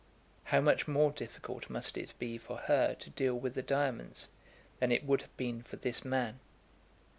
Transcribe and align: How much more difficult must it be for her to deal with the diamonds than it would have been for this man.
How 0.45 0.61
much 0.61 0.87
more 0.87 1.11
difficult 1.11 1.69
must 1.69 1.95
it 1.95 2.15
be 2.17 2.39
for 2.39 2.57
her 2.57 2.95
to 2.95 3.09
deal 3.11 3.35
with 3.37 3.53
the 3.53 3.61
diamonds 3.61 4.29
than 4.79 4.91
it 4.91 5.03
would 5.05 5.21
have 5.21 5.37
been 5.37 5.61
for 5.61 5.75
this 5.75 6.03
man. 6.03 6.39